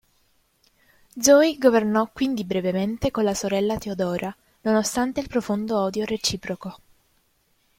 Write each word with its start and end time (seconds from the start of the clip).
Zoe 1.19 1.59
governò 1.59 2.09
quindi 2.11 2.43
brevemente 2.43 3.11
con 3.11 3.23
la 3.23 3.35
sorella 3.35 3.77
Teodora, 3.77 4.35
nonostante 4.61 5.19
il 5.19 5.27
profondo 5.27 5.79
odio 5.79 6.05
reciproco. 6.05 6.79